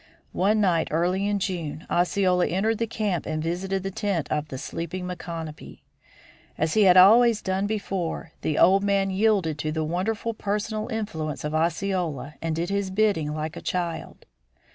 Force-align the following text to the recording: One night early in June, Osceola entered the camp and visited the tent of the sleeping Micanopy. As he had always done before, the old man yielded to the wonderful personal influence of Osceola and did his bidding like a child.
One 0.33 0.59
night 0.59 0.87
early 0.89 1.27
in 1.27 1.37
June, 1.37 1.85
Osceola 1.87 2.47
entered 2.47 2.79
the 2.79 2.87
camp 2.87 3.27
and 3.27 3.43
visited 3.43 3.83
the 3.83 3.91
tent 3.91 4.31
of 4.31 4.47
the 4.47 4.57
sleeping 4.57 5.05
Micanopy. 5.05 5.83
As 6.57 6.73
he 6.73 6.85
had 6.85 6.97
always 6.97 7.43
done 7.43 7.67
before, 7.67 8.31
the 8.41 8.57
old 8.57 8.83
man 8.83 9.11
yielded 9.11 9.59
to 9.59 9.71
the 9.71 9.83
wonderful 9.83 10.33
personal 10.33 10.87
influence 10.87 11.43
of 11.43 11.53
Osceola 11.53 12.33
and 12.41 12.55
did 12.55 12.71
his 12.71 12.89
bidding 12.89 13.35
like 13.35 13.55
a 13.55 13.61
child. 13.61 14.25